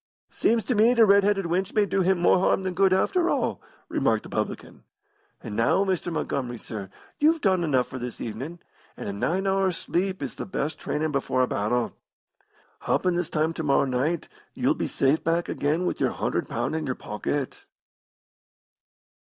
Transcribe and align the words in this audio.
"Seems 0.31 0.65
to 0.65 0.73
me 0.73 0.95
t' 0.95 1.03
red 1.03 1.23
headed 1.23 1.45
wench 1.45 1.75
may 1.75 1.85
do 1.85 2.01
him 2.01 2.17
more 2.17 2.39
harm 2.39 2.63
than 2.63 2.73
good, 2.73 2.91
after 2.91 3.29
all," 3.29 3.61
remarked 3.87 4.23
the 4.23 4.29
publican. 4.29 4.83
"And 5.43 5.55
now, 5.55 5.85
Mr. 5.85 6.11
Montgomery, 6.11 6.57
sir, 6.57 6.89
you've 7.19 7.39
done 7.39 7.63
enough 7.63 7.87
for 7.87 7.99
this 7.99 8.19
evenin', 8.19 8.57
an' 8.97 9.05
a 9.07 9.13
nine 9.13 9.45
hours' 9.45 9.77
sleep 9.77 10.23
is 10.23 10.33
the 10.33 10.45
best 10.47 10.79
trainin' 10.79 11.11
before 11.11 11.43
a 11.43 11.47
battle. 11.47 11.93
Happen 12.79 13.13
this 13.15 13.29
time 13.29 13.53
to 13.53 13.61
morrow 13.61 13.85
night 13.85 14.27
you'll 14.55 14.73
be 14.73 14.87
safe 14.87 15.23
back 15.23 15.47
again 15.47 15.85
with 15.85 15.99
your 15.99 16.09
100 16.09 16.49
pound 16.49 16.75
in 16.75 16.87
your 16.87 16.95
pocket." 16.95 17.67